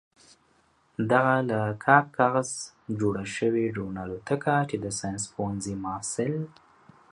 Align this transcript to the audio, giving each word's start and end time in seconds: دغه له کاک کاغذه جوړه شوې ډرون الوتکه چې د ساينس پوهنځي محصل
دغه 1.11 1.35
له 1.49 1.59
کاک 1.85 2.05
کاغذه 2.17 2.57
جوړه 2.99 3.23
شوې 3.35 3.65
ډرون 3.75 3.95
الوتکه 4.03 4.55
چې 4.69 4.75
د 4.83 4.85
ساينس 4.99 5.23
پوهنځي 5.33 5.75
محصل 5.85 6.33